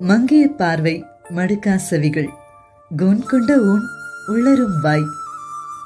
மங்கிய 0.00 0.48
பார்வை 0.48 1.04
மடுக்கா 1.36 1.76
செவிகள். 1.76 2.28
குன் 2.96 3.26
கொண்ட 3.26 3.58
ஊன் 3.58 3.82
உளரும் 4.26 4.80
வாய். 4.82 5.04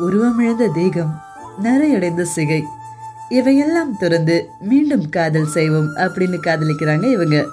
உருவமிழந்த 0.00 0.72
தேகம் 0.74 1.20
நரையடைந்த 1.62 2.22
சிகை. 2.22 2.64
இவையெல்லாம் 3.28 3.96
துறந்து 3.96 4.48
மீண்டும் 4.60 5.08
காதல் 5.08 5.46
செய்வோம் 5.46 5.96
அப்படின்னு 5.96 6.38
காதலிக்கிறாங்க 6.46 7.12
இவங்க. 7.12 7.46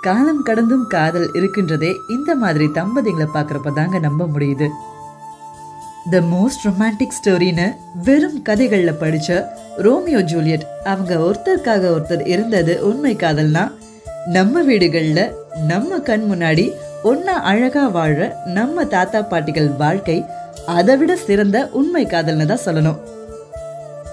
காலம் 0.00 0.42
கடந்தும் 0.42 0.86
காதல் 0.86 1.30
இருக்கின்றதே 1.32 1.96
இந்த 2.08 2.34
மாதிரி 2.34 2.66
தம்பதிகளை 2.66 3.26
பார்க்குறப்ப 3.34 3.72
தாங்க 3.72 3.98
நம்ப 3.98 4.24
முடியுது. 4.24 4.68
த 6.10 6.20
மோஸ்ட் 6.20 6.66
ரொமான்டிக் 6.66 7.16
ஸ்டோரின்னு 7.22 7.76
வெறும் 8.04 8.42
கதைகளில் 8.42 8.94
படித்த 8.94 9.56
ரோமியோ 9.76 10.20
ஜூலியட் 10.20 10.66
அவங்க 10.84 11.14
ஒருத்தருக்காக 11.14 11.92
ஒருத்தர் 11.96 12.26
இருந்தது 12.26 12.86
உண்மை 12.86 13.16
காதல்னா 13.16 13.72
நம்ம 14.32 14.62
வீடுகளில் 14.62 15.34
நம்ம 15.66 15.98
கண் 15.98 16.24
முன்னாடி 16.30 16.72
ஒன்றா 17.02 17.32
அழகாக 17.32 17.88
வாழ 17.88 18.36
நம்ம 18.44 18.84
தாத்தா 18.84 19.20
பாட்டிகள் 19.20 19.76
வாழ்க்கை 19.76 20.24
அதை 20.66 20.96
விட 20.96 21.16
சிறந்த 21.16 21.68
உண்மை 21.72 22.06
காதல்னு 22.06 22.44
தான் 22.44 22.64
சொல்லணும். 22.64 22.98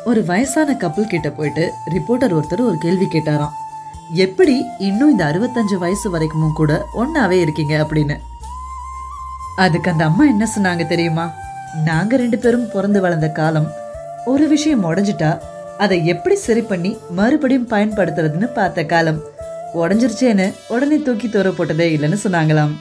ஒரு 0.06 0.26
வயசான 0.26 0.76
கப்பல் 0.76 1.08
கிட்ட 1.08 1.30
போயிட்டு 1.30 1.72
ரிப்போர்ட்டர் 1.90 2.40
ஒருத்தர் 2.40 2.66
ஒரு 2.68 2.76
கேள்வி 2.80 3.08
கேட்டாராம். 3.12 3.56
எப்படி 4.14 4.66
இன்னும் 4.80 5.12
இந்த 5.12 5.26
அறுபத்தஞ்சு 5.26 5.78
வயசு 5.78 6.10
வரைக்கும் 6.10 6.54
கூட 6.54 6.86
ஒன்றாவே 6.96 7.42
இருக்கீங்க? 7.42 7.76
அப்படின்னு. 7.78 8.18
அதுக்கு 9.56 9.92
அந்த 9.92 10.04
அம்மா 10.04 10.26
என்ன 10.26 10.48
சொன்னாங்க 10.60 10.88
தெரியுமா? 10.88 11.32
நாங்கள் 11.86 12.20
ரெண்டு 12.20 12.38
பேரும் 12.38 12.72
பிறந்து 12.72 13.02
வளர்ந்த 13.02 13.30
காலம் 13.30 13.72
ஒரு 14.26 14.48
விஷயம் 14.48 14.96
உடஞ்சிட்டா 14.96 15.40
அதை 15.78 16.06
எப்படி 16.06 16.36
சரி 16.36 16.62
பண்ணி 16.62 16.98
மறுபடியும் 17.10 17.70
பயன்படுத்துறதுன்னு 17.70 18.54
பார்த்த 18.54 18.84
காலம். 18.84 19.34
உடஞ்சிருச்சேன்னு 19.82 20.48
உடனே 20.68 20.98
தூக்கி 20.98 21.30
தூர 21.30 21.50
போட்டதே 21.50 21.88
இல்லைன்னு 21.96 22.18
சொன்னாங்களாம். 22.24 22.74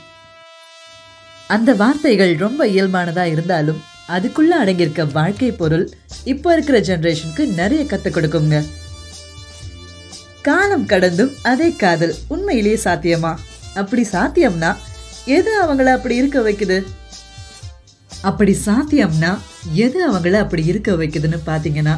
அந்த 1.55 1.75
வார்த்தைகள் 1.75 2.33
ரொம்ப 2.37 2.67
இயல்பானதா 2.67 3.25
இருந்தாலும் 3.35 3.83
அதுக்குள்ள 4.09 4.53
அடங்கியிருக்க 4.63 5.13
வாழ்க்கை 5.13 5.51
பொருள் 5.53 5.85
இப்போ 6.25 6.53
இருக்கிற 6.53 6.79
ஜென்ரேஷனுக்கு 6.81 7.45
நிறைய 7.61 7.85
கற்றுக் 7.85 8.17
கொடுக்குங்க. 8.17 8.57
காலம் 10.43 10.87
கடந்தும் 10.87 11.33
அதே 11.43 11.69
காதல் 11.73 12.15
உண்மையிலேயே 12.29 12.79
சாத்தியமா? 12.85 13.33
அப்படி 13.75 14.03
சாத்தியம்னா 14.13 14.71
எது 15.25 15.51
அவங்கள 15.63 15.85
அப்படி 15.85 16.15
இருக்க 16.17 16.41
வைக்குது? 16.41 16.79
அப்படி 18.23 18.53
சாத்தியம்னா 18.67 19.31
எது 19.73 20.01
அவங்கள 20.11 20.33
அப்படி 20.33 20.65
இருக்க 20.65 20.93
வைக்குதுன்னு 20.93 21.39
பாத்தீங்கன்னா 21.47 21.95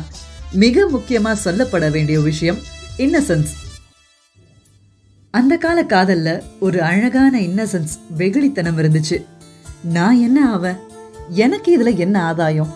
மிக 0.53 0.85
முக்கியமா 0.95 1.33
சொல்லப்பட 1.45 1.91
வேண்டிய 1.91 2.21
விஷயம் 2.21 2.59
இன்னசென்ஸ் 2.97 3.53
அந்த 5.37 5.57
கால 5.57 5.83
காதல்ல 5.83 6.43
ஒரு 6.61 6.83
அழகான 6.83 7.39
இன்னசென்ஸ் 7.39 7.95
வெகுளித்தனம் 8.19 8.79
இருந்துச்சு. 8.79 9.17
நான் 9.83 10.19
என்ன 10.21 10.53
ஆவேன் 10.53 10.77
எனக்கு 11.29 11.71
இதுல 11.79 11.97
என்ன 11.97 12.25
ஆதாயம்? 12.25 12.71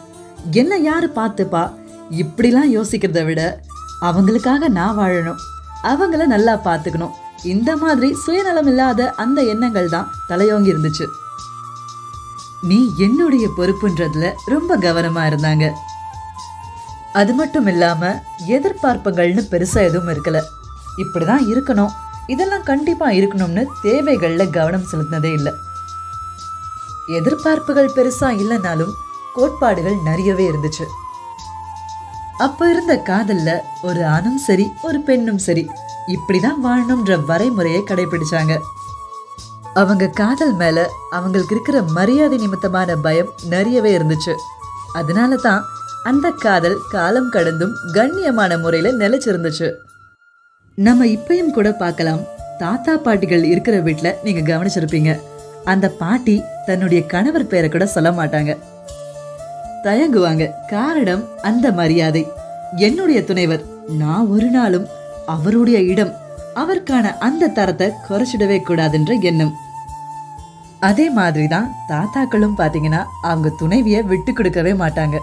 என்ன 0.50 0.76
யாரு 0.76 1.10
பார்த்துப்பா? 1.16 1.62
இப்படிலாம் 2.10 2.68
யோசிக்கிறத 2.76 3.24
விட 3.24 3.60
அவங்களுக்காக 4.00 4.68
நான் 4.68 4.98
வாழணும். 4.98 5.40
அவங்கள 5.82 6.26
நல்லா 6.26 6.54
பார்த்துக்கணும். 6.64 7.10
இந்த 7.44 7.76
மாதிரி 7.76 8.14
சுயநலம் 8.14 8.66
இல்லாத 8.66 9.10
அந்த 9.10 9.42
எண்ணங்கள் 9.42 9.88
தான் 9.88 10.10
தலையோங்கி 10.28 10.72
இருந்துச்சு. 10.74 11.06
நீ 12.62 12.90
என்னுடைய 12.98 13.48
பொறுப்புன்றதுல 13.56 14.32
ரொம்ப 14.46 14.76
கவனமா 14.76 15.24
இருந்தாங்க. 15.30 15.70
அது 17.12 17.32
மட்டும் 17.32 17.66
இல்லாம 17.66 18.22
எதிர்பார்ப்புகள்னு 18.48 19.44
பெருசா 19.50 19.80
எதுவும் 19.88 20.14
இருக்கல. 20.14 20.40
இப்படிதான் 20.96 21.44
இருக்கணும். 21.54 21.90
இதெல்லாம் 22.32 22.68
கண்டிப்பாக 22.70 23.18
இருக்கணும்னு 23.18 23.62
தேவைகளில் 23.84 24.54
கவனம் 24.56 24.88
செலுத்தினதே 24.90 25.30
இல்லை. 25.38 25.52
எதிர்பார்ப்புகள் 27.18 27.94
பெருசாக 27.96 28.40
இல்லைனாலும் 28.42 28.92
கோட்பாடுகள் 29.36 29.96
நிறையவே 30.08 30.44
இருந்துச்சு. 30.50 30.84
அப்போ 32.46 32.64
இருந்த 32.72 32.94
காதலில் 33.10 33.64
ஒரு 33.88 34.02
ஆணும் 34.14 34.38
சரி 34.46 34.66
ஒரு 34.88 34.98
பெண்ணும் 35.08 35.40
சரி 35.46 35.64
இப்படி 36.14 36.38
தான் 36.44 36.60
வாழணுன்ற 36.66 37.16
வரைமுறையை 37.30 37.82
கடைபிடிச்சாங்க. 37.88 38.54
அவங்க 39.80 40.04
காதல் 40.20 40.54
மேலே 40.62 40.84
அவங்களுக்கு 41.16 41.54
இருக்கிற 41.54 41.78
மரியாதை 41.98 42.38
நிமித்தமான 42.38 42.96
பயம் 43.06 43.30
நிறையவே 43.52 43.90
இருந்துச்சு. 43.98 44.34
அதனால 45.00 45.36
தான் 45.46 45.62
அந்த 46.10 46.26
காதல் 46.44 46.78
காலம் 46.94 47.30
கடந்தும் 47.34 47.74
கண்ணியமான 47.96 48.58
முறையில் 48.64 48.98
நிலைச்சிருந்துச்சு. 49.02 49.68
நம்ம 50.86 51.04
இப்பயும் 51.04 51.50
கூட 51.50 51.72
பார்க்கலாம். 51.72 52.20
தாத்தா 52.58 52.96
பாட்டிகள் 52.96 53.44
இருக்கிற 53.44 53.80
வீட்டில் 53.80 54.14
நீங்க 54.24 54.42
கவனிச்சிருப்பீங்க. 54.50 55.20
அந்த 55.64 55.88
பாட்டி 55.88 56.42
தன்னுடைய 56.66 57.06
கணவர் 57.06 57.46
பேரை 57.46 57.68
கூட 57.68 57.86
சொல்ல 57.86 58.10
மாட்டாங்க. 58.10 58.56
தயங்குவாங்க. 59.84 60.50
காரணம் 60.68 61.24
அந்த 61.42 61.72
மரியாதை. 61.72 62.26
என்னுடைய 62.76 63.24
துணைவர் 63.24 63.64
நான் 63.98 64.26
ஒரு 64.26 64.46
நாளும் 64.46 64.86
அவருடைய 65.26 65.80
இடம் 65.80 66.14
அவருக்கான 66.54 67.18
அந்த 67.18 67.48
தரத்தை 67.48 67.90
குறைச்சிடவே 68.08 68.58
கூடாதுன்ற 68.68 69.20
எண்ணம். 69.20 69.52
அதே 70.80 71.10
மாதிரி 71.10 71.46
தான் 71.46 71.72
தாத்தாக்களும் 71.88 72.58
பார்த்தீங்கன்னா 72.58 73.04
அவங்க 73.22 73.52
துணைவிய 73.56 74.02
விட்டு 74.02 74.32
கொடுக்கவே 74.32 74.72
மாட்டாங்க. 74.72 75.18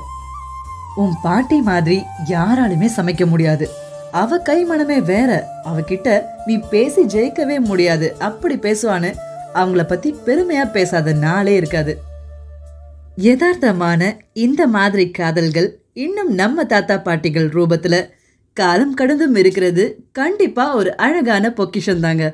உன் 0.96 1.14
பாட்டி 1.22 1.62
மாதிரி 1.62 2.04
யாராலுமே 2.30 2.90
சமைக்க 2.96 3.26
முடியாது. 3.26 3.86
அவ 4.12 4.38
கை 4.38 4.66
மனமே 4.66 5.02
வேற. 5.02 5.48
அவகிட்ட 5.64 6.22
நீ 6.46 6.58
பேசி 6.58 7.02
ஜெயிக்கவே 7.02 7.60
முடியாது. 7.60 8.16
அப்படி 8.20 8.56
பேசுவான்னு 8.56 9.12
அவங்கள 9.54 9.84
பத்தி 9.88 10.16
பெருமையா 10.26 10.72
பேசாத 10.72 11.14
நாளே 11.14 11.56
இருக்காது. 11.56 12.02
யதார்த்தமான 13.22 14.12
இந்த 14.34 14.68
மாதிரி 14.68 15.12
காதல்கள் 15.12 15.80
இன்னும் 15.94 16.34
நம்ம 16.34 16.64
தாத்தா 16.64 16.96
பாட்டிகள் 16.96 17.48
ரூபத்துல 17.50 18.10
காலம் 18.54 18.94
கடந்தும் 18.94 19.36
இருக்கிறது 19.36 20.06
கண்டிப்பா 20.12 20.76
ஒரு 20.76 20.98
அழகான 20.98 21.54
பொக்கிஷம் 21.54 22.00
தாங்க 22.00 22.26